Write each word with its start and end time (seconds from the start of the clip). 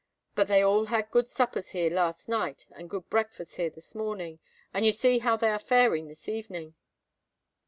But 0.33 0.47
they 0.47 0.63
all 0.63 0.85
had 0.85 1.11
good 1.11 1.29
suppers 1.29 1.69
here 1.69 1.91
last 1.91 2.27
night, 2.27 2.65
and 2.71 2.89
good 2.89 3.07
breakfasts 3.11 3.57
here 3.57 3.69
this 3.69 3.93
morning; 3.93 4.39
and 4.73 4.83
you 4.83 4.91
see 4.91 5.19
how 5.19 5.37
they 5.37 5.49
are 5.49 5.59
faring 5.59 6.07
this 6.07 6.27
evening." 6.27 6.73